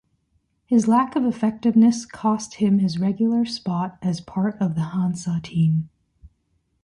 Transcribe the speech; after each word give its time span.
His 0.65 0.87
lack 0.87 1.15
of 1.15 1.25
effectiveness 1.25 2.07
cost 2.07 2.55
him 2.55 2.79
his 2.79 2.97
regular 2.97 3.45
spot 3.45 3.99
as 4.01 4.19
part 4.19 4.57
of 4.59 4.73
the 4.73 4.85
Hansa 4.95 5.39
team. 5.43 5.91